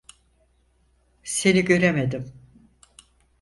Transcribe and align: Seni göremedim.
Seni 1.23 1.65
göremedim. 1.65 2.33